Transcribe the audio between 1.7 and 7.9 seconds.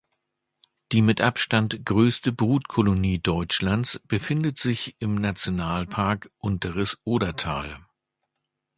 größte Brutkolonie Deutschlands befindet sich im Nationalpark Unteres Odertal.